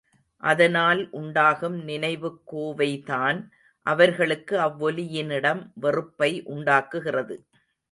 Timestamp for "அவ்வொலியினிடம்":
4.59-5.71